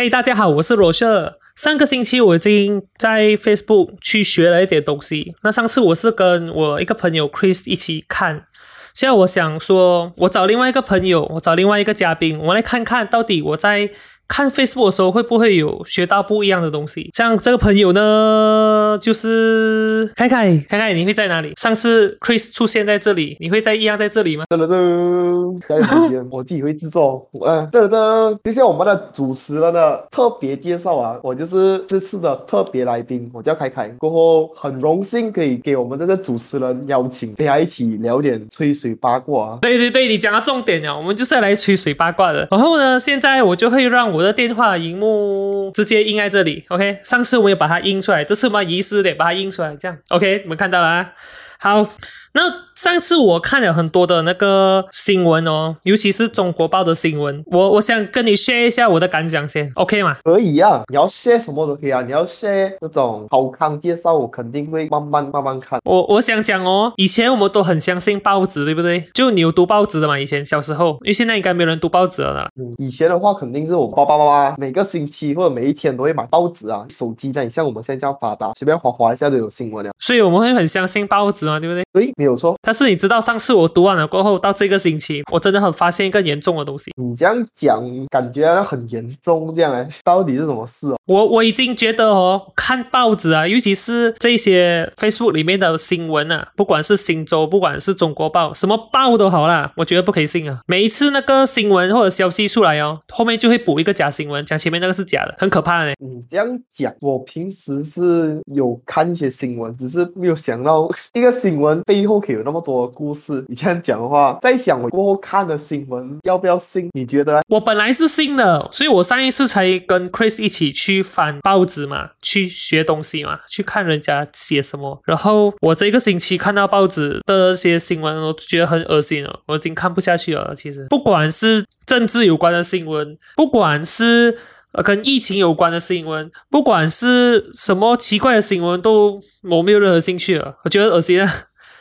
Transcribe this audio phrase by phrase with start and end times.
[0.00, 1.38] 嘿大家好，我是罗舍。
[1.56, 5.34] 上个星期我已经在 Facebook 去学了一点东西。
[5.42, 8.46] 那上次我是跟我一个朋友 Chris 一起看，
[8.94, 13.90] 现在我想说，我找另外一个朋友，我找另外一个嘉宾，我来看看到底我在。
[14.30, 17.10] 看 Facebook 的时候会不会有学到不一样的东西？
[17.12, 21.52] 像这个朋友呢，就是凯凯，凯凯，你会在哪里？
[21.60, 24.44] 上次 Chris 出现在这里，你会在一样在这里吗？
[24.48, 27.28] 噔噔噔，下一时间我自己会制作。
[27.44, 33.88] 嗯，噔噔噔，谢谢我们的主持人的特别介绍啊，我就是这次的特别来宾，我叫凯凯。
[33.98, 39.58] 过后很荣幸可以给我们这个主持人邀请，大家一起聊点吹水八卦。
[39.60, 42.46] 对对对，你讲到重点了，我们就是要来吹水八卦的。
[42.48, 44.19] 然后呢，现在我就会让我。
[44.20, 46.98] 我的电话荧幕直接印在这里，OK。
[47.02, 50.40] 上次我们有把它印出来，这次我们遗失的把它印出来，这样 OK。
[50.42, 51.12] 你们看到了啊？
[51.58, 51.90] 好。
[52.32, 52.42] 那
[52.74, 60.16] 上次我看了很多的那个新闻哦，尤其是中国报的新闻，我我想跟你 share 一下我的感想先，OK 吗？
[60.22, 65.80] 可以啊，你要 share 什么都可以啊，你要 share 那种好康介绍，我肯定会慢慢慢慢看。
[65.84, 69.04] 我我想讲哦，以前我们都很相信报纸，对不对？
[69.12, 70.18] 就你有读报纸的嘛？
[70.18, 72.48] 以前小时候，因为现在应该没有人读报纸了。
[72.60, 79.90] 嗯，以前的话肯定是我爸爸妈妈每个星期或者每一天都会买报纸啊，手机那像我们现在这样发达，随便划划一下都有新闻了。
[79.98, 81.84] 所以我们会很相信报纸嘛，对不对？
[81.92, 82.54] 对，没有错。
[82.60, 86.92] 但是你知道，上次我读完了过后，到这个星期，我真的很发现一个严重的东西。
[86.98, 90.98] 你这样讲，感觉很严重，这样哎，到底是什么事哦？
[91.06, 100.60] 我我已经觉得哦，看报纸啊，尤其是这些 Facebook 里面的新闻啊，不管是新洲，不管是中国报，什么报都好啦，我觉得不可以信啊。
[100.66, 105.94] 每一次那个新闻或者消息出来哦，后面就会补一个假新闻，讲前面那个是假的，很可怕的。
[105.98, 113.44] 你这样讲，我平时是有看一些新闻，只是没有想到 一个新闻背后可以有那么多故事。
[113.48, 116.88] 你这样讲的话，在想我过后看的新闻要不要信？
[116.94, 117.42] 你觉得？
[117.48, 124.98] 我本来是信的，所以我上一次才跟 Chris 一起去翻报纸嘛，去学东西嘛，去看人家写什么。
[125.04, 130.54] 然后我这个星期看到报纸的那些新闻，我觉得很恶心了，我已经看不下去了。
[130.54, 134.38] 其实，不管是政治有关的新闻，不管是
[134.84, 141.28] 跟疫情有关的新闻，不管是什么奇怪的新闻，都我没有任何兴趣了，我觉得恶心啊。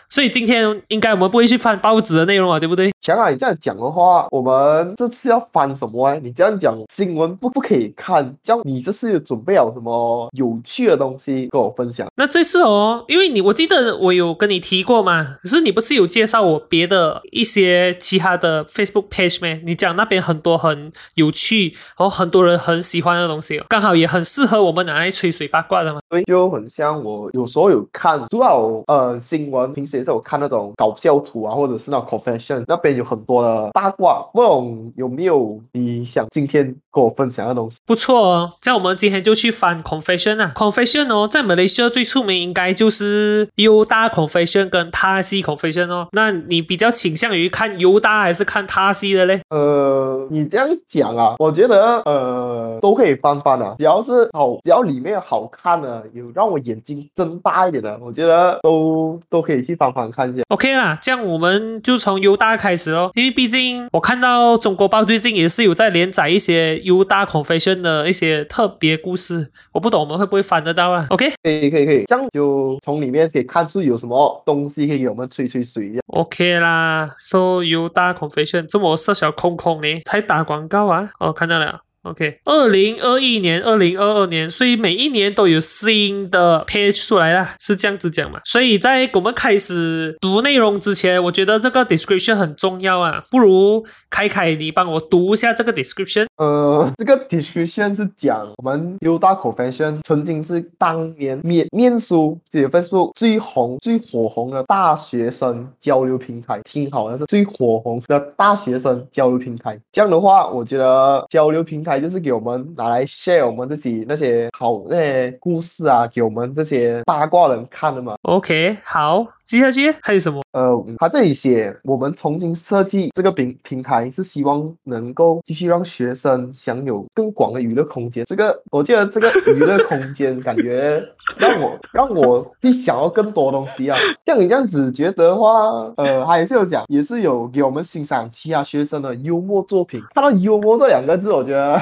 [0.10, 2.92] 所以今天应该我们不会去翻报纸的内容啊，对不对？
[3.00, 6.20] 强啊，你这样讲的话，我们这次要翻什么哎？
[6.24, 12.08] 你这样讲新闻不不可以看，叫你这次有准备有什么有趣的东西跟我分享？
[12.16, 19.62] 那这次哦，因为你我记得我有跟你提过嘛，可是你不是有介绍我别的一些其他的 Facebook page 吗？
[19.66, 26.00] 你讲那边很多很有趣，然后很多人很喜欢的东西，刚好也很适合我们拿来吹水八卦的嘛。
[26.10, 37.78] 对，就很像我有时候有看，主要呃新闻，平时也是有看那种搞笑图啊，或者是那 confession 那边有很多的八卦，不懂有没有你想今天跟我分享的东西？
[37.86, 46.08] 不错哦，这样我们今天就去翻 confession 啊，confession 哦，在马来西亚最出名应该就是优大 confession 跟他西 confession 哦。
[46.14, 49.42] 那你比较倾向于看优大还是看他西的嘞？
[49.50, 55.90] 呃，你这样讲啊，我觉得呃都可以翻翻的，只要是好，只要里面好看的。
[56.14, 60.42] 有让我眼睛睁大一点的，我觉得都都可以去翻翻看一下。
[60.50, 75.92] OK 啦，这样我们就从 U 大开始哦，因为毕竟我看到中国报最近也是有在连载一些 U 大 confession 的一些特别故事，我不懂我们会不会翻得到啊？OK，可以可以可以，这样就从里面可以看出有什么东西可以给我们吹吹水。
[76.08, 80.02] OK 啦，So 优大 confession 这么设小空空呢？
[80.06, 81.10] 才打广告啊？
[81.20, 81.82] 哦，看到了。
[82.04, 88.40] OK，二零二一年、二零二二年，所以每一年都有新的 page 出来了，是这样子讲嘛？
[88.46, 96.26] 所以在我们开始读内容之前，我觉得这个 description 很重要啊，不如凯凯你帮我读一下这个 description。
[96.38, 109.78] 呃，这个 description 是讲我们 Uda Confession 曾经是当年面面书写 Facebook 最红、最火红的大学生交流平台，听好了，是最火红的大学生交流平台。
[109.92, 111.89] 这样的话，我觉得交流平台。
[111.98, 118.16] 就是给我们拿来 share 我们这些那些好那些故事啊，给我们这些八卦人看的嘛。
[118.24, 120.40] OK，好，接下去还有什么？
[120.52, 128.24] 呃，他这里写，我们重新设计这个平平台，是希望能够继续让学生享有更广的娱乐空间。
[128.26, 131.04] 这个，我觉得这个娱乐空间感觉
[131.40, 133.98] 让我让我会想要更多东西啊。
[134.24, 135.52] 像你这样子觉得的话，
[135.98, 140.00] 呃，他也是有讲，也是有给我们欣赏其他学生的幽默作品。
[140.14, 141.82] 看到幽默这两个字，我觉得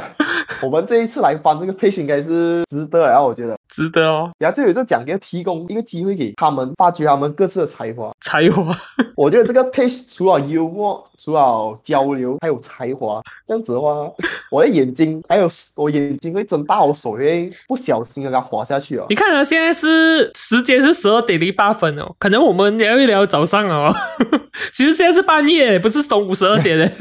[0.63, 3.57] 我们这一次来翻这个配型应该是值得啊，我觉得。
[3.69, 8.11] 值得哦，然后最后就讲要提供一个机会给他们发掘他们各自的才华。
[8.21, 8.75] 才华。
[9.15, 13.21] 我觉得这个 page 除了幽默，除了交流，还有才华。
[13.47, 14.09] 这样子的话，
[14.51, 19.05] 我的眼睛还有我眼睛会睁大，我手会不小心的给它滑下去哦。
[19.09, 23.93] 你看啊，现在是时间是十二点零八分哦，可能我们聊一聊早上哦。
[24.73, 26.91] 其实现在是半夜，不是中午十二点嘞。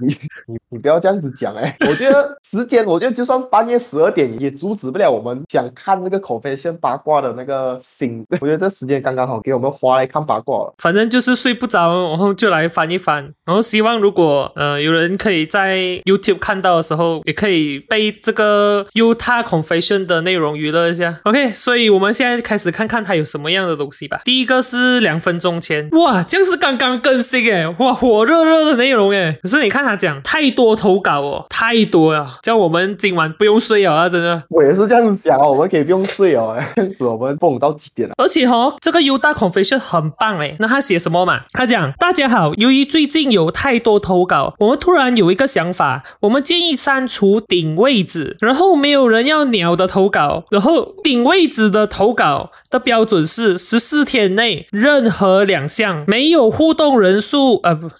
[0.00, 0.08] 你
[0.46, 1.76] 你你不要这样子讲哎！
[1.80, 8.24] 我觉得时间，我觉得就算半夜十二点，也阻止不了我们想看这个口飞线八卦的那个心。
[8.40, 10.74] 我觉得这时间刚刚好给我们花来看八卦了。
[10.78, 13.22] 反正就是睡不着，然后就来翻一翻。
[13.44, 21.20] 然后希望如果呃有人可以在 YouTube 看到的时候，也可以被这个 Utah Confession 的内容娱乐一下。
[21.24, 24.20] OK，所以我们现在开始看看它有什么样的东西吧。
[24.24, 29.38] 第一个是两分钟前，哇，这样是刚刚更新诶，哇，火热热的内容诶。
[29.42, 34.42] 可是你看他讲太多投稿哦，太多了，叫我们今晚不用睡啊，真的。
[34.48, 38.14] 我也是这样想哦，我我们可以不用睡哦，这样子我们蹦到几点了？
[38.16, 40.54] 而且哈，这个 Utah Confession 很棒诶。
[40.60, 41.40] 那他写什么嘛？
[41.50, 57.90] 他讲大家好，由于最近有太多投稿，我们突然有一个想法，我们建议删除顶位置，然后没有人要鸟的投稿，然后顶位置的投稿的标准是十四天内任何两项没有互动人数，呃不。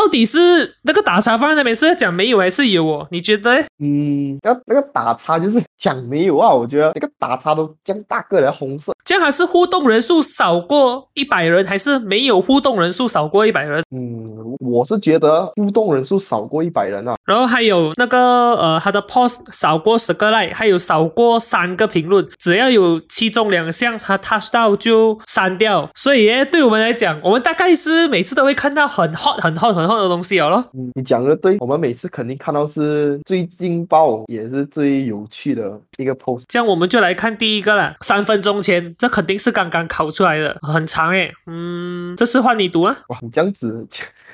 [0.00, 3.06] 到底是那个打叉放在那边是要讲没有还是有哦？
[3.10, 3.62] 你觉得？
[3.80, 6.50] 嗯，那那个打叉就是讲没有啊？
[6.50, 13.84] 我觉得那个打叉都这样大个的红色，这样还是互动人数少过一百人，还是没有互动人数少过一百人？
[13.90, 17.14] 嗯，我是觉得互动人数少过一百人啊。
[17.30, 18.18] 然后还有那个
[18.56, 25.88] 呃，他的 post 少过十个 like，还有少过三个评论，只要有其中两项他 touch 到就删掉。
[25.94, 30.64] 所以对我们来讲，我们大概是每次都会看到很 hot 很 hot 很 hot 的东西哦了。
[30.74, 36.46] 嗯，你讲的对，我们每次肯定看到是最劲爆也是最有趣的一个 post。
[36.48, 41.32] 这样我们就来看第一个了，三分钟前，这肯定是刚刚考出来的，很长诶。
[41.46, 42.96] 嗯，这次换你读啊。
[43.06, 43.86] 哇，你这样子，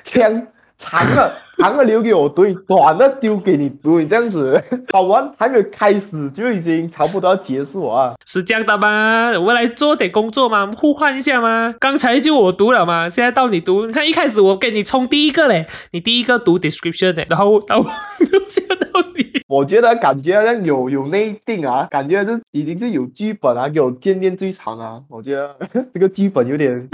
[0.03, 0.47] 这样
[0.79, 1.31] 长了。
[1.57, 4.61] 长的留给我读，短的丢给你读，你这样子
[4.93, 8.13] 好玩还没有开始就已经差不多要结束啊？
[8.25, 9.31] 是这样的吗？
[9.37, 11.73] 我们来做点工作嘛，互换一下吗？
[11.79, 13.87] 刚才就我读了嘛，现在到你读。
[13.87, 17.89] 你看一开始我给你冲第一个嘞，你第一个读 description 嘞，然后 然后
[18.47, 19.25] 现在到你。
[19.47, 24.99] 我觉得感觉好像有有内定啊，感觉是已经是有剧本啊，给我见见最长啊。
[25.09, 25.55] 我觉得
[25.93, 26.87] 这个剧本有点，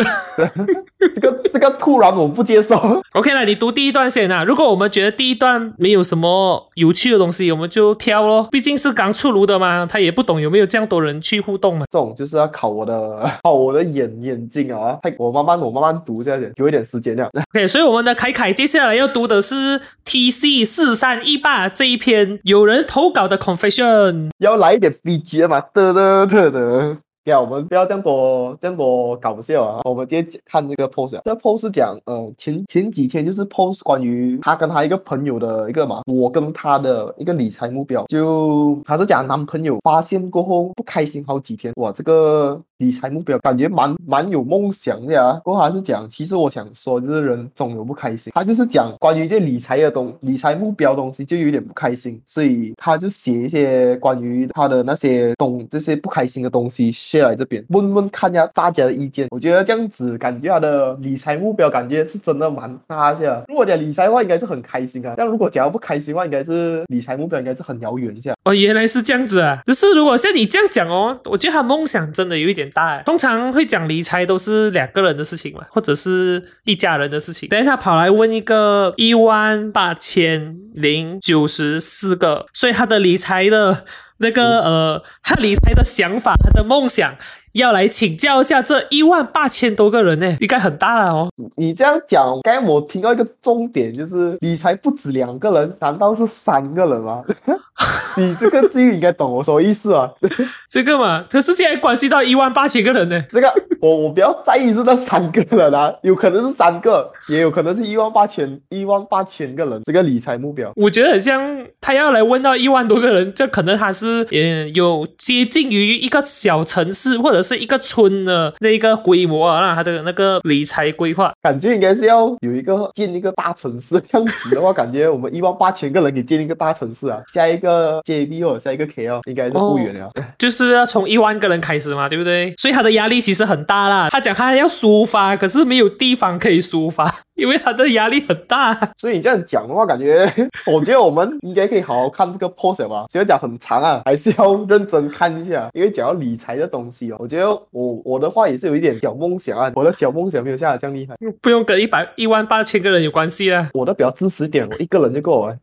[1.15, 2.75] 这个这个突然我不接受。
[3.13, 4.44] OK 了，你读第一段先啊。
[4.53, 8.47] 如果我们觉得第一段没有什么有趣的东西，我们就挑咯。
[8.51, 11.88] 毕竟是刚出炉的嘛，他也不懂有没有这样多人去互动嘛。
[11.89, 15.00] 这种就是要考我的考我的眼眼睛啊！
[15.17, 17.31] 我慢慢我慢慢读这样子，有一点时间这样。
[17.51, 25.61] OK，所以我们的凯凯接下来要读的是 TC 四三一八这一篇有人投稿的 confession，要来一点 BGM 嘛？
[25.73, 26.97] 得得得得。
[27.25, 29.81] 呀，我们不要这样多这样多搞笑啊！
[29.86, 42.62] 我们直接看这个 post，这 post 讲，嗯，前前几天就是 post 关于他跟他一个朋友的一个嘛，我跟他的一个理财目标，就他是讲男朋友发现过后不开心好几天，哇，这个。
[42.83, 48.33] 理财目标感觉蛮蛮有梦想的呀，不过还是讲，其实我想说，就是人总有不开心。
[48.35, 59.27] 他就是讲关于这理财的东，理财目标东西就有点不开心，所以他就写一些关于他的那些东这些不开心的东西写来这边，问问看一下大家的意见。
[59.31, 63.41] 我觉得这样子感觉他的理财目标感觉是真的蛮大下。
[63.47, 65.13] 如果讲理财的话，应该是很开心啊。
[65.15, 68.33] 但如果假如不开心的话，应该是理财目标应该是很遥远一下。
[68.44, 69.62] 哦，原来是这样子啊！
[69.65, 72.69] 只是如果像你这样讲哦，我觉得他梦想真的有一点。
[72.74, 77.48] 大通常会讲理财都是两个人的事情嘛，或者是一家人的事情。
[77.50, 83.86] 等一下跑来问一个一万八千零九十四个，所以他的理财的
[84.18, 87.15] 那个呃，他理财的想法，他的梦想。
[87.53, 91.29] 要来请教一下这一万八千多个人呢，应该很大了哦。
[91.55, 97.24] 你这样讲，刚才我听到一个重点，就是理财不止两个人，难道是三个人吗？
[98.17, 100.10] 你这个句应该懂我什么意思啊？
[100.69, 103.24] 这个嘛，可是现在关系到一万八千个人呢。
[103.31, 110.72] 这个我我比较在意是那三个人啊，有可能是三个，也有可能是一万八千一万八千个人这个理财目标。
[110.75, 117.42] 我觉得很像他要来问到一万多个人，这可能他是嗯有接近于一个小城市或者。
[117.43, 130.09] 是一个村的那一个规模啊，那他的那个理财规划，感觉应该是要有一个建一个大城市这样子的话，感觉我们一万八千个人给建一个大城市啊，下一个 JB 或者下一个 KL 应该是不远了，
[130.39, 132.53] 就是要从一万个人开始嘛，对不对？
[132.57, 134.09] 所以他的压力其实很大啦。
[134.09, 137.13] 他讲他要抒发，可是没有地方可以抒发。
[137.35, 138.79] 因为他的压力很大。
[138.95, 140.31] 所以你这样讲的话，感觉
[140.67, 143.05] 我觉得我们应该可以好好看这个 post 吧。
[143.12, 149.72] 虽然讲很长啊，还是要认真看一下，因为讲到理财的东西哦，我觉觉得我我的话也是有一点小梦想啊。
[149.75, 153.70] 我的小梦想没有像他这样厉害，不用跟一百一万八千个人有关系啊。
[153.74, 155.58] 我的比较自私点，我一个人就够了，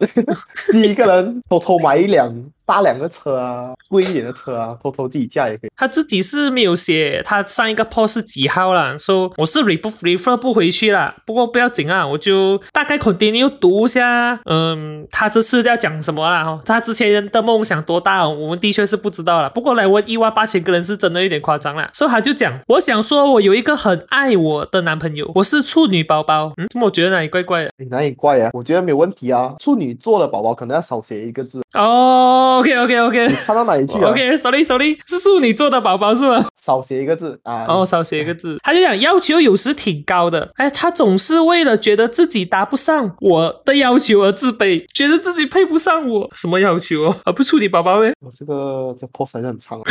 [0.73, 2.35] 第一个人偷偷买一辆
[2.71, 5.71] 大辆的车啊，贵一点的车啊，偷偷自己驾也可以。
[5.77, 11.13] 他自己是没有写他上一个 post 是几号啦，说我是 refer refer 不回去啦。
[11.27, 16.45] 不过不要紧啊，我就大概 continue 读一下，嗯，他这次要讲什么啦？
[16.45, 18.29] 哈，他之前的梦想多大？
[18.29, 19.51] 我们的确是不知道了。
[19.51, 21.91] 不过来问一万八千个人是真的有点夸张啦。
[21.93, 26.53] 所以他就讲，我想说我有一个很爱我的男朋友，我是处女宝宝。
[26.57, 27.71] 嗯，怎么我觉得哪里怪怪的？
[27.79, 28.51] 你哪里怪啊？
[28.53, 29.57] 我觉得没有问题啊。
[29.59, 31.61] 处女座的宝宝可能要少写一个字。
[31.75, 36.47] 哦，OK OK OK， 差到哪里去啊？OK，sorry sorry，是处女座的宝宝是吗？
[36.57, 37.65] 少写一个字啊。
[37.67, 38.59] 哦，少写一个字。
[38.63, 46.31] 他就讲要求有时挺高的，哎，他总是为了觉得自己达不上我的要求而自卑，觉得自己配不上我。
[46.37, 47.17] 什么要求哦？
[47.25, 48.13] 啊，不处理宝宝呗？
[48.21, 49.85] 我这个这 post 还是很长啊。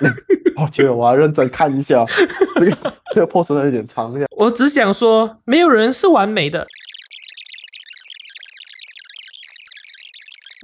[0.56, 2.04] 我觉得我要认真看一下
[2.54, 2.76] 这个
[3.12, 4.26] 这个的有点长一下。
[4.36, 6.64] 我只想说，没有人是完美的。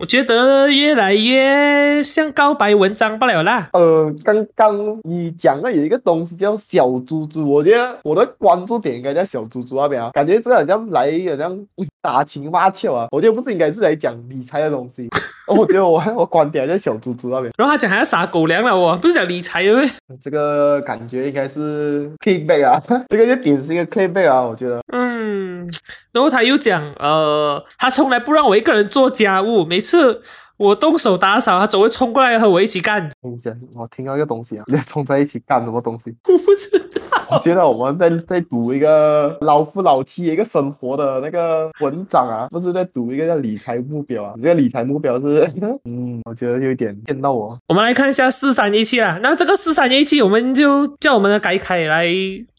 [0.01, 3.69] 我觉得越来越像告白文章不了啦。
[3.75, 11.67] 呃，刚刚你讲的有一个东西叫小猪猪，我觉得我的关注点应该在小猪猪那边啊，感觉这个好像来好像
[12.01, 15.07] 打情骂俏啊，我觉得不是应该是来讲理财的东西，
[15.51, 19.91] 我觉得我我观点在小猪猪那边，然后他讲还要撒狗粮了哦，不是讲理财的咩？
[20.21, 24.81] 这个感觉应该是 clickbait 啊， 这个就典型的 clickbait 啊，我觉得。
[24.93, 25.69] 嗯，
[26.13, 30.23] 然后他又讲，呃，他从来不让我一个人做家务，每次
[30.61, 33.11] 我动手打扫，他总会冲过来和我一起干。
[33.23, 36.15] 你讲，我听到一个东西啊，你 冲在一起干什么东西？
[36.29, 36.79] 我不知
[37.11, 44.35] 道，我觉得我们在在读一个老夫老妻一个生活的那个文章啊，不是在读一个叫理财目标啊。
[44.37, 45.49] 你这个理财目标是，
[45.89, 47.59] 嗯，我觉得有一点骗到我。
[47.67, 49.19] 我们来看一下四三一七啊。
[49.23, 52.07] 那这个四三一七，我们就叫我们的改凯来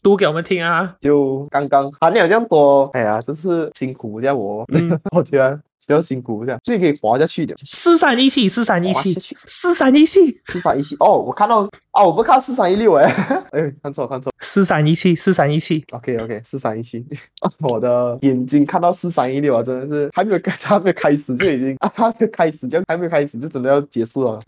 [0.02, 0.92] 读给我们听啊。
[1.00, 7.54] 就刚刚含量这样多，哎呀，真是辛苦一下我，嗯 我觉得需要辛苦这样，所以可以滑下去的。
[7.64, 9.14] 四三一七，四三一七
[9.46, 13.04] 四三一七，四三一七哦，我看到啊，我不看四三一六哎，
[13.52, 15.84] 哎，看错看错四三一七，四三一七。
[15.92, 17.06] ，OK OK，四三一七，
[17.60, 24.40] 我的眼睛看到四三一六啊，真的是还没有开，还没有开始就已经啊， 还没有开始就还没有开始就真的要结束了。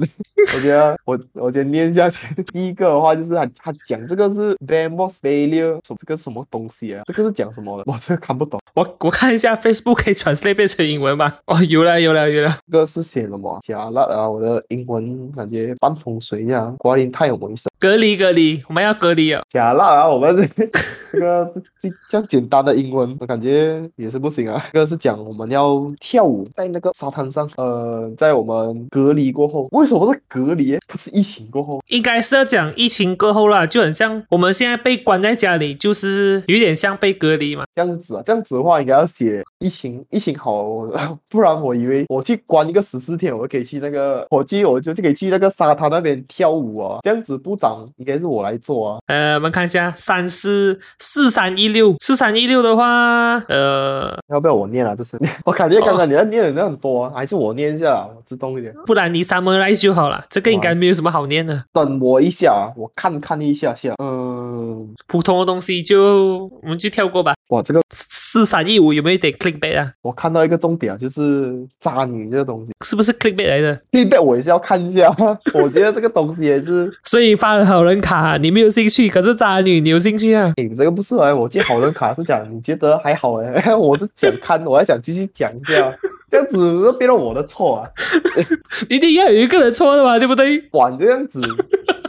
[0.55, 7.03] 我觉得我我先念一下先，第一个的话就是他他讲这个是 Vamos failure，这个什么东西啊？
[7.07, 7.85] 这个是讲什么的？
[7.93, 8.59] 我这个看不懂。
[8.75, 11.35] 我我看一下 Facebook 可以 translate 变成英文吗？
[11.47, 12.59] 哦，有了有了有了。
[12.73, 13.61] 这个是写什么？
[13.63, 14.29] 加辣啊！
[14.29, 17.74] 我的英文感觉半桶水一样，瓜林太有文声。
[17.85, 19.43] 隔离隔离，我们要隔离哦。
[19.47, 20.09] 假辣啊！
[20.09, 20.71] 我们 这个
[21.13, 24.59] 这个这这样简单的英文，我感觉也是不行啊。
[24.73, 30.79] 这个是讲我们要跳舞在那个沙滩上，呃，在我们隔离过后，为什么是隔离？
[30.89, 31.83] 不是疫情过后？
[31.89, 37.65] 应该是要讲疫情过后啦，就很像我们现在被关在家里，就是有点像被隔离嘛。
[37.75, 40.65] 这样子啊，这样子的话应该要写疫情，疫情好，
[41.29, 47.01] 不然我以为我去关一个十四天，我可以去那个，我去我就就可以去那个沙滩那边跳舞啊。
[47.03, 48.99] 这样子不长应该是我来做啊。
[49.07, 54.95] 呃，我们看一下三四四三一六，四三一六的话，呃，要不要我念啊？
[54.95, 58.75] 这是 我感觉刚刚你要念的那很多、啊，还是我念一下啊，我自动一点。
[58.87, 60.25] 不然你 summarize 就好了。
[60.31, 63.95] 这个应该没有什么好念的，等我一下啊，我看看一下下。
[64.03, 67.35] 嗯，普通的东西就我们就跳过吧。
[67.49, 69.93] 哇，这个四三一五有没有一点 clickbait 啊？
[70.03, 72.73] 我看到一个重点啊，就是渣女这个东西。
[72.85, 75.09] 是不是 clickbait 来的？？clickbait 我也是要看一下，
[75.55, 80.53] 我觉得这个东西也是， 所以发了好人卡，你没有兴趣，可是渣女你有兴趣啊？
[80.57, 85.93] 哎，这个不是哎，我借好人卡是讲你觉得还好哎， 我是想看，我还想继续讲一下，
[86.31, 87.91] 这样子就变成我的错啊，
[88.89, 90.61] 一定要有一个人错的嘛，对不对？
[90.69, 91.41] 管这样子，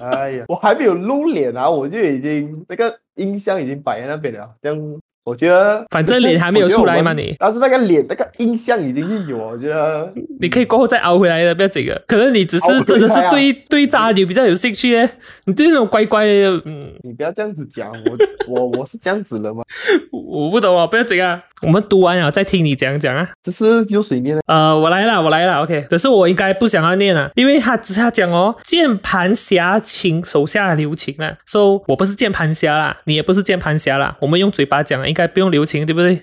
[0.01, 4.77] 哎呀，我还没有露脸啊，我就已经那个音箱已经摆在那边了，这样
[5.25, 11.99] 我觉得，反正脸还没有出来嘛你但是那个脸那个印象已经是有，我觉得你可以过后再熬回来的，不要这个。
[12.07, 15.09] 可能你只是真的是对对渣女比较有兴趣耶，
[15.45, 19.63] 你对那种乖乖的，嗯，你不要这样子讲，我我我是这样子的吗？
[20.11, 21.41] 我不懂啊，不要这样。
[21.61, 23.27] 我们读完了再听你讲讲啊。
[23.41, 25.87] 这是有水念的，呃，我来了，我来了，OK。
[25.89, 31.35] 可是我应该不想要念了，因为他只他讲哦，键盘侠请手下留情啊。
[31.47, 36.21] 说、我不是键盘侠啦，你也不是键盘侠啦，我们用嘴巴讲，应该不用留情，对不对？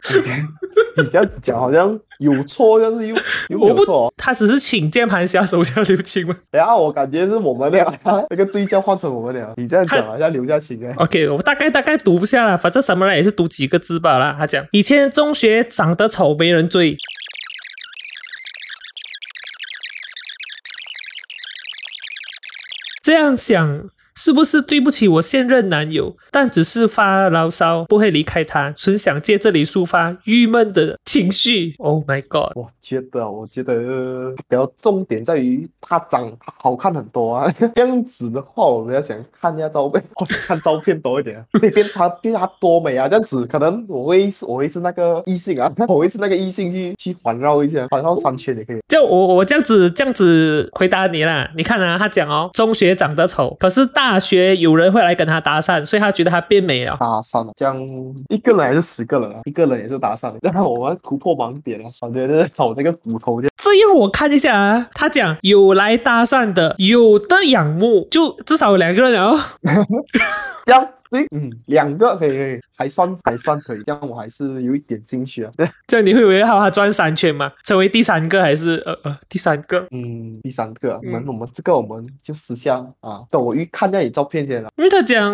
[0.95, 3.17] 你这样子讲好像有错，但是又
[3.49, 6.37] 又 没错哦。，他只是请键盘侠手下留情嘛。
[6.51, 7.83] 然后我感觉是我们俩
[8.29, 10.95] 那个对象换成我们俩，你这样讲好像留下情哎。
[10.99, 14.37] OK，我大概大概读不下了，反正什么人也是读几个字罢了。
[14.39, 16.95] 他讲以前中学长得丑没人追，
[23.03, 26.15] 这样想是不是对不起我现任男友？
[26.31, 31.75] 但只是发牢骚，不会离开他，纯想借这里抒发郁闷的情绪。
[31.79, 32.53] Oh my god！
[32.55, 37.53] 我觉得，我觉得比较重点在于他长好看很多啊。
[37.75, 41.45] 这样子的话，我比较想看一下照片，我 想看照片多一点啊。
[41.53, 43.09] 那边他对他多美啊！
[43.09, 48.79] 这样子可能我会是我会是那个异性啊， 我会是那个异性去去环绕一下，环绕三圈也可以。
[48.89, 56.97] 就我我这样子这样子回答你啦，你看啊，他讲哦，中学长得丑，可是大学有人会来跟他搭讪，所以他觉得他变美了。
[56.99, 57.77] 搭讪了，这样
[58.29, 59.41] 一个人还是十个人啊？
[59.45, 61.89] 一个人也是搭讪，让我们突破盲点了！
[62.01, 69.41] 我觉得找这个骨头就这样我看一下啊，他讲有来搭讪的，有的仰慕，就至少有两个人了哦。
[70.67, 70.89] 这样。
[71.13, 75.51] 对，嗯，两个可以，可以，还算还算可以，这样我还是有一点兴趣啊。
[75.57, 77.53] 对， 这样你会围绕他他转三圈吗？
[77.65, 79.87] 成为第三个还是呃呃第三个？
[79.91, 84.71] 嗯，第三个啊，我们嗯我们这个我们就私下啊，等我一看一下你照片先了。
[84.77, 85.33] 因为他讲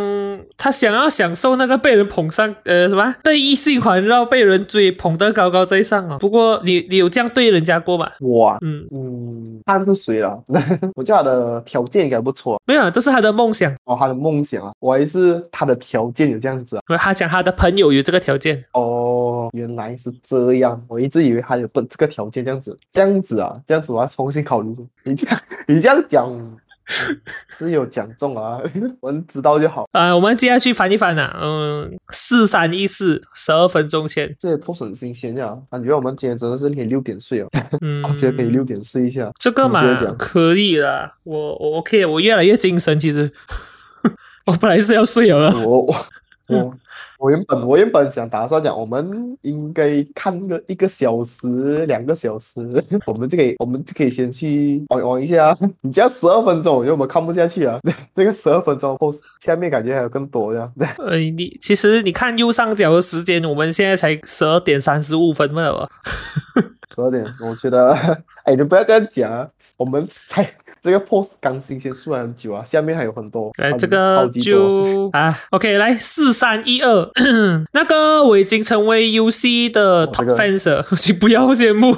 [0.56, 6.18] 他想要享受那个被人捧上，呃什么被异性环绕、被人追捧得高高在上哦。
[6.18, 8.10] 不过你你有这样对人家过吗？
[8.20, 10.42] 我啊，嗯，嗯，看是谁了？
[10.96, 13.72] 我觉得他的条件应该不错没有啊，这是他的梦想。
[13.84, 16.96] 哦，他的梦想啊，我还是他的条件有这样子啊。
[16.96, 24.72] 他讲他的朋友有这个条件，哦，原来是这样，我一直以为他有本这个条件这样子，这样子啊，这样子我要重新考虑。
[25.04, 26.56] 你这样你这样讲，嗯
[27.50, 28.58] 是有讲中啊，
[29.00, 29.86] 我们知道就好。
[29.92, 37.48] 啊、我们接下去翻一翻呐、嗯，四三一四，十二分钟前，这也不是很新鲜呀，感觉我们今天真的是可以六点睡哦，
[37.82, 39.30] 嗯， 我觉得可以六点睡一下。
[39.38, 39.82] 这个嘛
[40.18, 43.30] 可以啦，我我 OK，我越来越精神，其实
[44.48, 45.94] 我本来是要睡了，我我
[46.46, 46.74] 我
[47.18, 52.60] 我原本我原本想打算讲，我们应该看个一个小时、两个小时，
[53.04, 55.54] 我们就可以我们就可以先去玩玩一下。
[55.82, 57.78] 你这样十二分钟，我觉得我们看不下去啊。
[58.16, 60.72] 这个十二分钟后，下面感觉还有更多这样。
[60.98, 65.90] 呃，你其实你看右上角的时间，我们现在才十二点三十五分了吧？
[66.94, 67.94] 十二点，我觉得，
[68.48, 70.50] 哎，你不要这样讲啊，我们才
[70.80, 74.26] 这个 post 刚新鲜出来很久啊，下面还有很多，来，很这个。
[74.40, 77.10] 就 啊，OK，来四三一二，
[77.74, 81.94] 那个我已经成为 UC 的 top 个 fans 了， 请不要羡慕，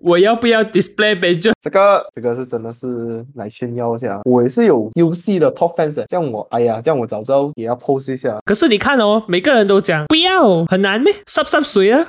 [0.00, 1.52] 我要不要 display badge？
[1.60, 8.38] 这个这个是真的是来炫耀一下，我也是有 UC 的 top fans，这样我哎呀，这样我早知道也要 post 一下。
[8.46, 11.12] 可是你看哦，每个人都讲不要，很难咩？
[11.26, 12.06] 濕濕水啊！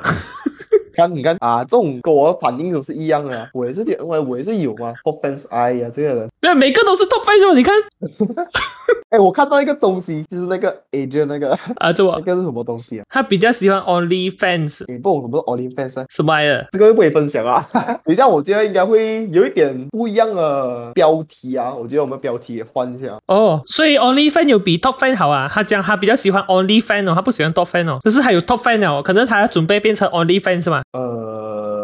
[0.95, 3.47] 看，你看啊，这种跟我的反应都是一样的啊。
[3.53, 5.47] 我也是觉得，我我也是有嘛，top fans。
[5.49, 7.53] 哎呀，这个人，对，每个都是 top fans 哦。
[7.53, 7.73] 你看
[9.11, 13.05] 哎，我看到一个东西，就是那个 Adrian 那个啊，这我 那个是什么东西啊？
[13.09, 16.05] 他比较喜欢 Only Fans 你不懂什么是 Only fans 啊？
[16.09, 16.67] 什么来的？
[16.71, 17.65] 这个会不会分享啊？
[18.05, 21.73] 你这样我觉得应该会有一点不一样的标题啊。
[21.73, 23.17] 我觉得我们标题也换一下。
[23.27, 25.49] 哦，所以 Only Fan 有比 Top Fan 好啊。
[25.51, 27.99] 他讲他比较喜欢 Only Fan 哦，他不喜欢 Top Fan 哦。
[28.03, 30.81] 可是他有 Top Fan 哦，可能他要准备变成 Only Fan 是吗？
[30.93, 31.74] 呃，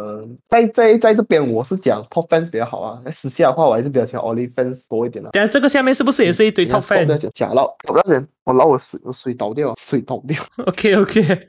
[0.47, 5.31] 在在在这边我是讲 top fans 比较好啊，私下的话我还是比较喜欢 only fans 多一点的、啊。
[5.31, 10.37] 等下这个下面是不是也是一堆 Top 不要 Fan？OK 讲假捞，我告诉你，我拿我水我水倒掉， 水倒掉。
[10.65, 10.91] OK，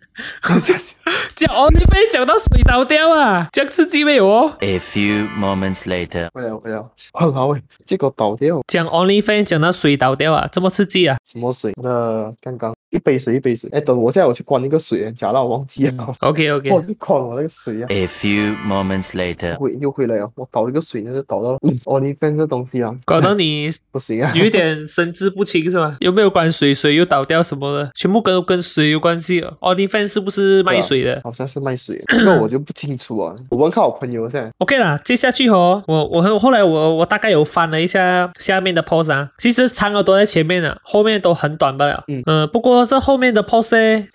[1.35, 6.28] 讲 Only Fan 讲到水倒掉啊，这样刺激没有哦？A few moments later.
[6.33, 11.16] 不了不了，很好诶，结果倒掉，讲 Only Fan 讲到水倒掉啊，这么刺激啊？
[11.24, 11.72] 什么水？
[11.83, 17.87] 那刚刚一杯水一杯水，哎，等我现在我去关那个水，假到我忘记了， OK OK，我去关我那个水啊。
[17.88, 19.57] A few moments later.
[19.57, 24.31] 回又回来了，我倒一个水，那就倒到 only fans 这东西啊，搞到你不行啊。
[24.35, 25.96] 有一点神志不清是吗？
[26.00, 26.74] 有没有关水？
[26.82, 29.56] 水又倒掉什么的，全部跟跟水有关系哦。
[29.60, 31.20] Only Fan 是不是卖水的？
[31.22, 33.34] 好像是卖水， 这个我就不清楚啊。
[33.50, 42.02] 我问看我朋友噻， OK 啦，接下去哦，我我我后来我我大概有翻了一下下面的 post 啊，其实长的都在前面了，后面都很短不了。
[42.08, 43.72] 嗯呃，不过这后面的 post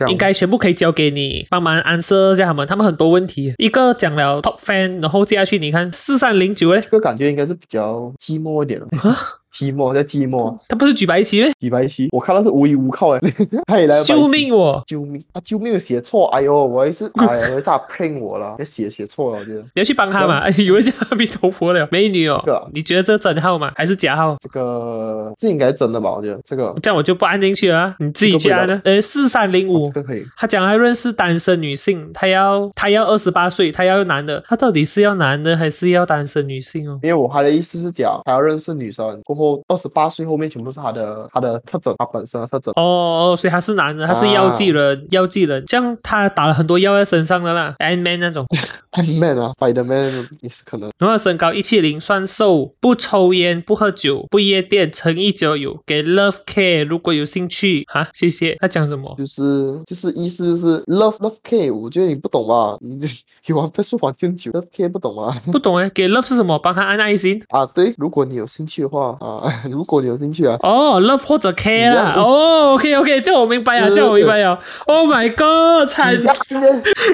[0.09, 8.97] 应该全部可以交给你帮忙 answer 一下他们，他们很多问题，一个讲了 top fan，然后接下去你看四三零九嘞，这个感觉应该是比较寂寞一点的。
[8.97, 9.15] 啊
[9.57, 11.51] 寂寞在寂寞，他不是举白旗咩？
[11.59, 13.19] 举白旗，我看到是无依无靠哎，
[13.65, 14.83] 他也来救命我！
[14.85, 15.41] 救命啊！
[15.43, 15.79] 救命！
[15.79, 20.47] 写错，哎呦，我还是 哎呀，我还是他骗我了，写写错了，我觉得你要去帮他嘛？
[20.59, 22.39] 以为叫阿弥陀佛了，美女哦。
[22.71, 23.71] 你觉得这真号吗？
[23.75, 24.37] 还是假号？
[24.39, 26.13] 这个这应该是真的吧？
[26.13, 28.79] 我觉得这个这样我就不按进去了啊，你自己去按呢。
[28.83, 36.99] 呃，四三零五这，个可以，他讲他认识单身女性，他要他要二十八岁，他要男的，他到底是要男的还是要单身女性哦？
[37.01, 42.73] 因为我他的意思是讲，他要认识女生，过后二十八岁后面全部是他的他的特征，他本身的特征。
[42.75, 48.45] 哦哦，所以他是男的，他是药剂人，药剂人，这样他打了很多药在身上的啦，Ant Man 那种。
[48.97, 50.89] Iron Man 啊，Spider Man 也是可能。
[50.97, 58.55] 然后身高一七零，算瘦，不抽烟，不喝酒，不夜店，诚意交友，给 Love Care，如果有兴趣啊，谢谢。
[58.59, 59.13] 他讲什么？
[59.17, 62.75] 就是就是意思是 love love K，我觉得你不懂吧？
[62.81, 62.97] 你
[63.45, 65.35] 你玩 Facebook 玩更久，love K 不懂吗？
[65.51, 66.57] 不懂哎，给 Love 是什么？
[66.57, 67.39] 帮他按爱心。
[67.49, 72.13] 啊，对，如果你有兴趣的话啊，如果你有兴趣啊，哦，Love 或者 Care 啦。
[72.17, 74.59] 哦，OK OK， 这我明白了，是这我明白了。
[74.85, 76.33] Oh my God，差一点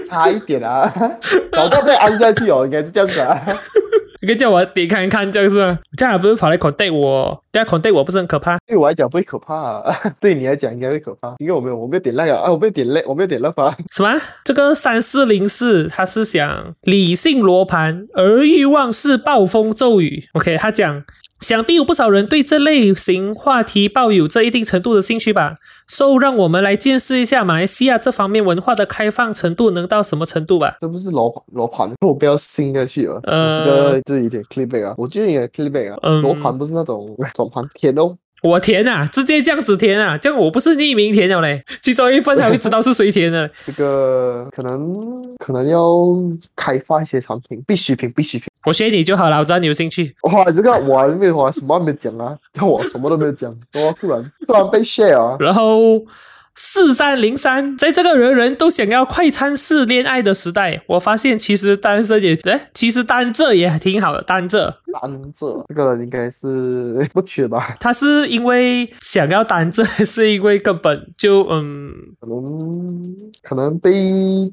[0.08, 0.92] 差一点啊，
[1.54, 3.42] 脑袋被按下去哦，应该是这样子啊。
[4.22, 5.78] 你可以叫我点看看，这样是吗？
[5.98, 7.44] 这样还不是跑来 contact 我？
[7.52, 8.58] 这样 contact 我不是很可怕？
[8.66, 13.76] 对我来讲不会可怕、啊， 对你来讲应该会可怕，因为我没有我没有点那个啊，我没有点累，我没有点那法。
[13.92, 14.18] 什么？
[14.46, 20.24] 这个三四零四，他是想理性罗盘，而欲望是暴风骤雨。
[20.36, 21.04] OK，他讲，
[21.44, 25.58] 想必有不少人对这类型话题抱有这一定程度的兴趣吧。
[25.88, 30.78] so 让我们来见识一下马来西亚这方面文化的开放程度能到什么程度吧。
[30.80, 33.20] 这不是罗罗盘，我不要信下去了。
[33.24, 36.00] 呃这个这有点 clickbait 啊，我觉得有点 clickbait 啊。
[36.04, 43.50] 嗯罗盘不是那种 转盘填哦，我填啊，直接这样子填啊，这样我不是匿名填了嘞，其中一份还会知道是谁填的。
[43.64, 44.94] 这个可能
[45.38, 45.82] 可能要
[46.54, 48.48] 开发一些产品，必需品必需品。
[48.66, 50.14] 我学你就好了，我知道你有兴趣。
[50.24, 55.38] 哇，这个我还没有，什么都没有讲啊，叫我什么都没有讲，哇，突然突然被 share 啊。
[55.40, 56.02] 然后
[56.56, 64.22] 四三零三，在这个人人都想要快餐式恋爱的时代，我发现其实单身也，哎，其实单着也挺好的。
[64.22, 67.76] 单着，单着这个人应该是 不缺吧？
[67.80, 73.92] 他是因为想要单着，还是因为根本就嗯，可能可能被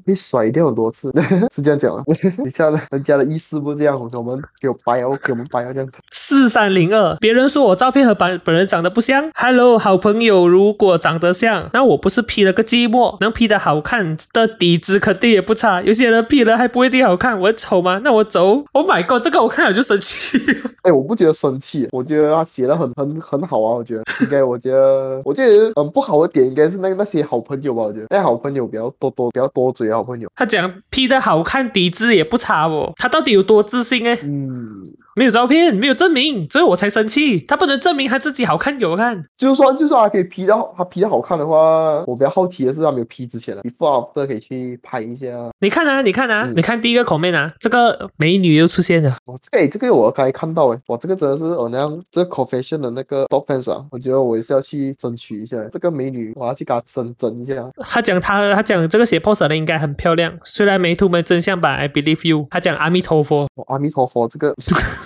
[0.05, 1.11] 被甩掉很多次，
[1.53, 2.03] 是这样讲吗？
[2.43, 6.01] 你家的人家的意思不是这样，我们给我掰哦，给我们掰哦这样子。
[6.11, 9.29] 四三零二，别人说我照片和本本人长得不像。
[9.35, 15.81] Hello，好朋友，如果长得像，那我不是 P 了个寂寞，能 P 的好看的底子肯定也不差。
[15.81, 18.01] 有些人 P 了还不一定好看，我丑吗？
[18.03, 18.63] 那我走。
[18.71, 20.30] Oh my god，这个我看了就生气。
[20.83, 32.91] 哎，我不觉得生气，我觉得他写的很很很好啊，我觉得应该，我觉得我觉得嗯不好的点应该是那那些好朋友吧，我觉得那好朋友比较多多比较多嘴的好朋友，他讲 P 的好看，底子也不差哦。
[32.95, 34.17] 他到底有多自信哎？
[34.23, 37.39] 嗯，没有照片，没有证明，所以我才生气。
[37.41, 39.23] 他不能证明他自己好看给我看。
[39.37, 45.27] 就算就算他可以 P 到他 P 的好看的话，我比较好奇的是他没有 P 之前的 before after 可以去拍一下。
[45.59, 49.17] 你看啊，你看啊，嗯你看第一个口面啊，这个美女又出现了。
[49.25, 57.55] 哦，这个诶这个我刚才看到诶，哇，这个真的是我那样这个 confession 的那个 top fans 啊，我觉得我也是要去争取一下这个美女，我要去给她争争一下。
[57.77, 62.47] 他讲他他讲这个写 pose 的应该很漂亮，虽然没图没真相版，I believe you。
[62.49, 64.53] 他讲阿弥陀佛，哦阿弥陀佛，这个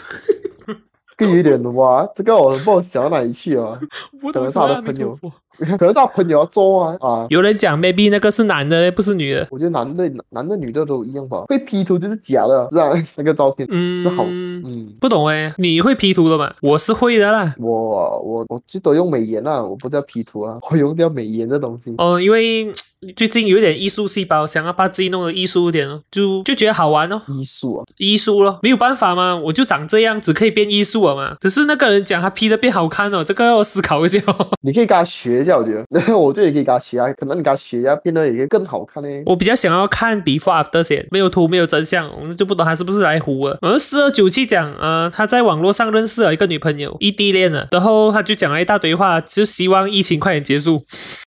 [1.18, 3.80] 这个有点哇，这个我不知道想到哪里去啊，
[4.34, 5.18] 可能是他的朋友。
[5.58, 7.26] 可能是他朋友要做啊啊。
[7.30, 9.48] 有人讲 maybe 那个是男的，不是女的。
[9.50, 12.92] 我觉得男的男的女的都一样吧，会 P 图就是假的，是啊？
[13.16, 16.54] 那个照片，嗯，是好，嗯，不懂哎，你会 P 图的吗？
[16.62, 17.56] 我是会的啦。
[17.58, 21.96] 我我我最多用美颜啊，我不叫 P 图啊，我用掉美颜的东西。
[22.00, 22.68] 哦，因为
[23.16, 31.36] 最近有点艺术细胞，想要把自己弄得艺术一点哦，就就觉得好玩哦，艺术啊，艺术咯，没有办法嘛，我就长这样只可以变艺术了嘛。
[31.42, 34.48] 只是那个人讲他 P 的变好看哦，这个要思考一下、哦。
[34.62, 35.86] 你可以跟他学一下，我觉得，
[36.18, 39.10] 我觉得也可以跟他学啊，可能你跟他学一下，变得也更好看呢。
[39.26, 43.58] 我比较想要看 before after 先，没有图没有真相，我们就不懂他是不是来胡了。
[43.62, 50.84] 而四二九七讲，呃，他在网络上认识了一个女朋友，异地恋了，然后他就讲了一大堆话，就希望疫情快点结束。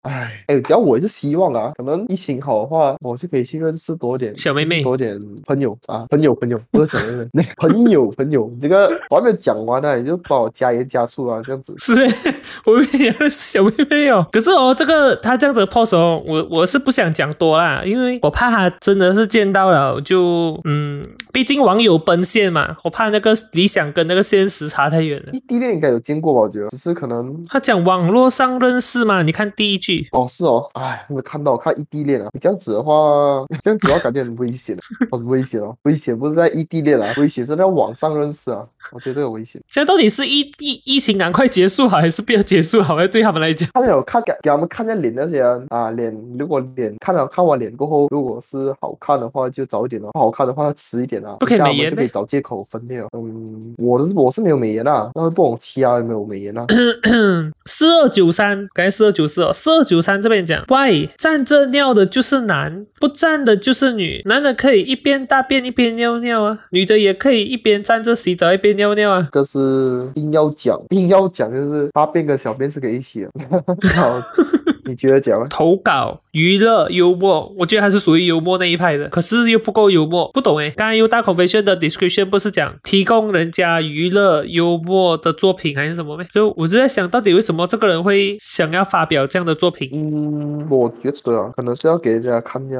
[0.04, 11.74] 唉，哎，只要我也是希望啊，可能疫情好的话，我就可以去认识多点小妹妹多点朋友啊，朋友朋友，不是小妹妹， 那朋友朋友，这个我还没有讲完呢，你就帮我加盐加醋啊，这样子。
[11.80, 14.26] 是欸，我以为你要是小妹妹哦。
[14.32, 25.32] 可是哦，这个他这样的 pose 哦，我我是不想讲多啦，因为我怕他真的是见到了就嗯，毕竟网友奔现嘛，我怕那个理想跟那个现实差太远了。
[25.34, 26.42] 异地恋应该有见过吧？
[26.42, 34.78] 我觉得，只是可能他讲网络上认识嘛，你看第一句，哦是哦，哎，我看到我看异地恋啊，你 这样子的话，这样子的话感觉很危险，
[35.12, 38.66] 很危险哦，危险不是在异地恋啊，危险是在网上认识啊。
[38.92, 39.62] 我觉得这个危险。
[39.70, 42.96] 现在到底是疫疫疫情赶快结束好，还是不要结束好？
[43.08, 53.08] 对他们来讲，他有看给给他们看见脸那些人啊，脸如果脸看了看完脸过后，如果是好看的话就早一点了，不好看的话要迟一点啊，不可以美颜就可以找借口分裂了。
[53.14, 56.66] 嗯，我的是我是没有美颜啊，那不懂其他有没有美颜啊？
[57.66, 64.22] 四二九三，刚才四二九四哦，四二九三这边讲，喂，站着尿的就是男，不站的就是女。
[64.26, 69.28] 男的可以一边大便一边尿尿啊，女的也可以一边站着洗澡一边尿尿啊。
[69.32, 73.30] 这个是硬要讲， 硬要讲就是大便跟小便是可以一起的。
[73.96, 74.22] 好，
[74.86, 75.48] 你觉得讲吗？
[75.50, 80.70] 投稿娱乐幽默，我觉得还是属于幽默那一派的，可是又不够幽默，不懂哎。
[80.72, 86.28] 刚刚 U 大 Confession 的 description 不是讲提供人家娱乐幽默的作品还是什么咩？
[86.34, 89.90] 就我就在想到底为什么这个人会想要发表这样的作品？
[89.94, 92.80] 嗯，我觉得啊，可能是要给人家看呀，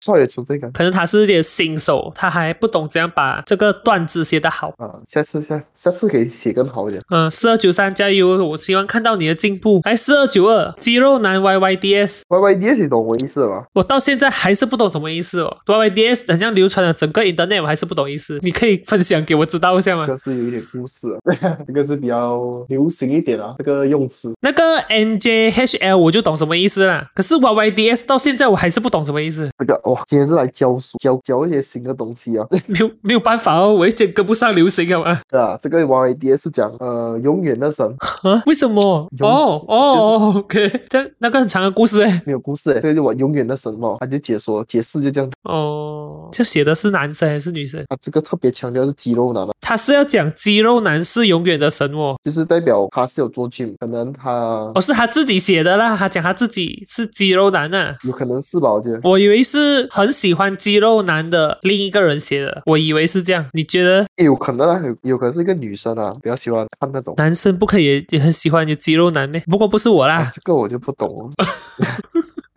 [0.00, 4.68] 少点存在感可能他是有点新手，他还不懂怎样把这个段子写得好。
[4.78, 4.90] 啊。
[5.06, 7.02] 下次下下次可以写更好一点。
[7.10, 8.30] 嗯，四二九三加油！
[8.42, 9.80] 我希望看到你的进步。
[9.84, 13.64] 哎，四二九二肌肉男 YYDS，Y Y D S 你懂我意思吗？
[13.74, 15.58] 我到现在还是不懂什么意思哦。
[15.66, 18.38] YYDS 好像流传了整个 internet，我还是不懂意思。
[18.40, 20.12] 你可以分享给我知道一下吗这？
[20.12, 21.12] 个是有一点故事
[21.42, 24.32] 啊， 这个是比较流行一点啊，这个用词。
[24.40, 29.50] 那个 NJHL 我就懂什么意思了，可是 YYDS 到现在我还是不懂什么意思。
[29.58, 32.46] 这个哇，今天是来教书，教教一些新的东西啊。
[32.66, 35.19] 没有没有办法哦，我一点跟不上流行好吗？
[35.28, 37.86] 对啊，这个 Y D S 是讲呃永远的神，
[38.22, 38.42] 啊？
[38.46, 39.08] 为什么？
[39.18, 42.22] 有哦哦哦，OK，这那个很长的故事哎。
[42.24, 45.30] 没有故事哎，这个就我永远的神哦，他就解说解释就这样。
[45.44, 47.82] 哦，就写的是男生还是女生？
[47.88, 52.16] 他这个特别强调是肌肉男啊，他是要讲肌肉男是永远的神哦。
[52.22, 54.30] 就是代表他是有做 gym，可能他
[54.74, 57.96] 哦，是他自己写的啦，他讲他自己是肌肉男啊。
[58.04, 59.00] 有可能是吧，我觉得。
[59.02, 63.44] 我以为是很喜欢肌肉男的另一个人写的，我以为是这样。
[63.52, 67.14] 你觉得有可能啊，有有可能是一个女生啊，比较喜欢看那种。
[67.18, 69.42] 男生不可以也也很喜欢有肌肉男咩？
[69.50, 71.46] 不过不是我啊啦，，这个我就不懂了。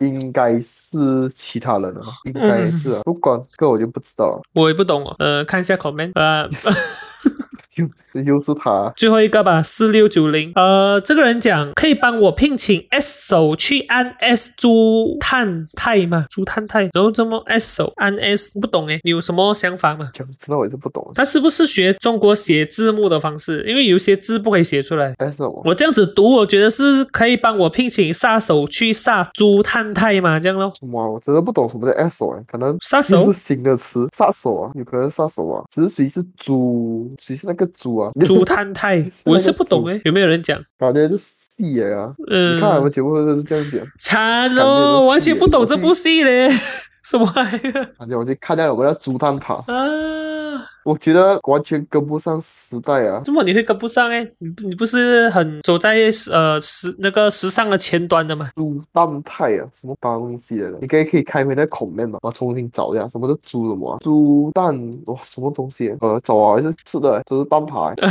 [0.00, 4.42] 应该是其他人啊，应该是啊，不管这个我就不知道了。
[4.52, 5.14] 我也不懂哦。
[5.18, 6.48] 呃，看一下 comment，呃。
[8.24, 10.52] 又是他，最后一个吧，四六九零。
[10.54, 16.24] 呃，这个人讲可以帮我聘请 S 手去按 S 猪探太吗？
[16.30, 20.10] 猪探太，然后这么 S 手按 S 不懂诶，你有什么想法吗？
[20.12, 21.10] 讲知道我也是不懂。
[21.16, 23.64] 他是不是学中国写字幕的方式？
[23.66, 25.12] 因为有些字不可以写出来。
[25.18, 30.72] S 手我我这样子读，我觉得是可以帮我聘请杀手去杀猪探太嘛，这样咯。
[30.78, 38.10] 什么啊我真的不懂什么叫 S 手哎，可能杀手是新的词，杀手啊，有可能是杀手啊，只是谁是猪，谁是那个猪啊？
[38.26, 40.60] 猪探太， 我是不懂诶，有没有人讲？
[40.78, 42.12] 感觉是戏啊。
[42.28, 46.48] 嗯，你看我们节目都是这样讲，惨感觉哦，完全不懂这部戏嘞，
[47.04, 49.74] 什么玩意儿感觉我去看到我们的猪探跑，啊？
[50.84, 53.20] 我觉得完全跟不上时代啊。
[53.24, 54.26] 怎么你会跟不上哎？
[54.38, 55.96] 你不你不是很走在
[56.30, 58.50] 呃时那个时尚的前端的吗？
[58.54, 60.78] 猪蛋太啊，什么东西来的？
[60.80, 64.74] 你可以可以开回那孔面嘛，我重新找一下，什么是猪什么啊、猪蛋
[65.06, 65.94] 哇，什么东西？
[66.00, 68.08] 呃，找啊，还是吃的，这是蛋挞欸，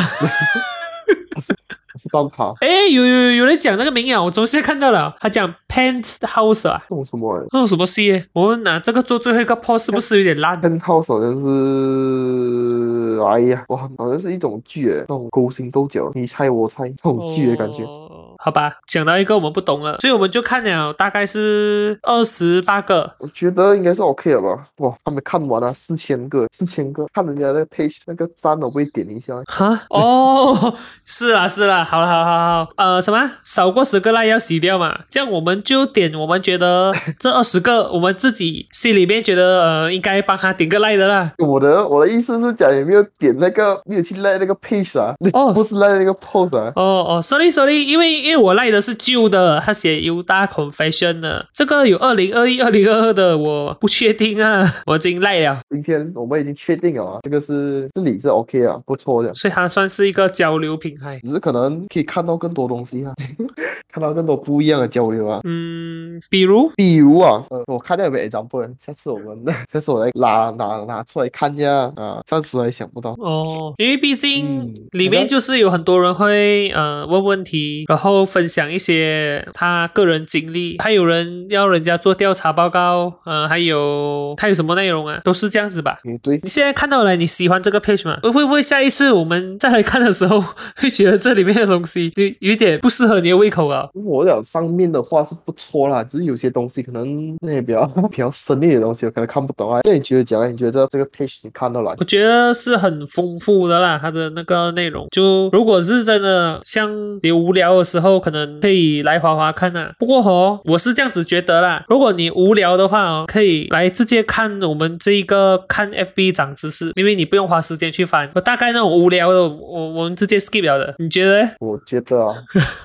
[1.96, 7.46] 是是蛋挞，哎，有有有有人讲那个名言，我昨天看到了，他讲 Penthouse 啊，那种什么欸？
[7.52, 8.26] 那种什么戏耶？
[8.34, 17.84] 我们拿这个做最后一个 pose 是不是有点烂？Penthouse 好像是，哎呀，哇，好像是一种剧诶，那种勾心斗角，你猜我猜，那种剧的感觉。
[17.84, 18.03] 哦
[18.44, 23.10] 好吧，讲到一个我们不懂了，所以我们就看了大概是二十八个。
[23.20, 24.64] 我觉得应该是 OK 了吧？
[24.80, 29.34] 哇，他们看完了四千个，四千个，看人家那个 page 那个赞，我会点一下。
[29.48, 30.76] 哈 哦，
[31.06, 35.00] 是啦是啦，好了好了好好，呃，什么少过十个赖要洗掉嘛？
[35.10, 41.32] 这样我们就点我们觉得 这二十个，我们自己心里面觉得呃应该帮他点个赖的啦。
[41.38, 46.74] 我的我的意思是讲，有没有点那个，没有去赖那个 page 啊，哦不是赖那个 post 啊。
[46.76, 59.34] 哦哦，sorry sorry，因为因为我赖的是旧的，他写 U 大 confession 的，这个有二零二一、二零二二的，我不确定啊， 我已经赖了，今天我们已经确定了啊，这个是这里是 OK 啊，不错的。
[59.34, 61.20] 所以它算是一个交流平台。
[61.24, 63.14] 只是可能可以看到更多东西啊，
[63.92, 65.42] 看到更多不一样的交流啊。
[65.44, 73.12] 嗯，比如比如啊，呃，我看到有没有 example，下次我们 下次我来拿拿拿出来看一下啊，暂时还想不到。
[73.20, 86.00] 哦，因为毕竟嗯里面就是有很多人会呃问问题，然后分享一些他个人经历，还有人要人家做调查报告，呃，还有他有什么内容啊，都是这样子吧。
[86.04, 88.20] 也对，你现在看到了，你喜欢这个 page 吗？
[88.24, 90.44] 会不会下一次我们再来看的时候，
[90.78, 93.88] 会觉得这里面的东西有有点不适合你的胃口啊？
[93.94, 99.82] 我讲上面的话是不错啦，啊，只是有些东西可能那些比较比较深一点的东西，我可能看不懂啊。
[99.84, 100.48] 那你觉得讲啊？
[100.48, 101.96] 你觉得这这个 page 你看到了？
[102.00, 105.08] 我觉得是很丰富的啦，它的那个内容。
[105.12, 106.90] 就如果是真的像
[107.22, 109.92] 你无聊的时候，可能可以来滑滑看啊。
[110.00, 118.30] 不过哦，我是这样子觉得啦，如果你无聊的话哦，可以来直接看我们这一个看 FB 长知识，因为你不用花时间去翻。
[118.36, 120.96] 我大概那种无聊的，我我们直接 skip 了的。
[121.00, 121.50] 你觉得嘞？
[121.60, 122.36] 我觉得啊，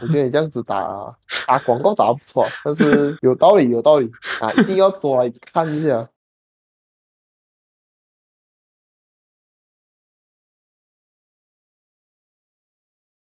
[0.02, 1.06] 我觉得你这样子打啊
[1.46, 4.08] 打广告打得不错，但是有道理有道理
[4.40, 6.06] 啊，一定要多来看一下。